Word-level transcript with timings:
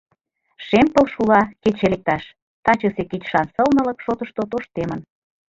«Шем 0.65 0.87
пыл 0.93 1.05
шула, 1.13 1.41
кече 1.63 1.87
лекташ» 1.91 2.23
тачысе 2.63 3.03
кечышан 3.11 3.45
сылнылык 3.53 3.97
шотышто 4.05 4.41
тоштемын. 4.51 4.99